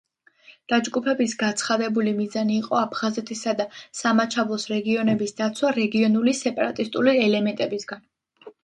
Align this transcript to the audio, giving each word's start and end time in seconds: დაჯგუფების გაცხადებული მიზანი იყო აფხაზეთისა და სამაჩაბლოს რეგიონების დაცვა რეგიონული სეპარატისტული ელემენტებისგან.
დაჯგუფების 0.71 1.35
გაცხადებული 1.43 2.13
მიზანი 2.21 2.57
იყო 2.63 2.79
აფხაზეთისა 2.79 3.55
და 3.61 3.69
სამაჩაბლოს 4.01 4.69
რეგიონების 4.75 5.39
დაცვა 5.43 5.77
რეგიონული 5.81 6.39
სეპარატისტული 6.43 7.17
ელემენტებისგან. 7.29 8.07